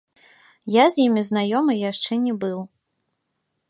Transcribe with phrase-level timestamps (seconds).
[0.77, 2.59] Я з імі знаёмы яшчэ не быў.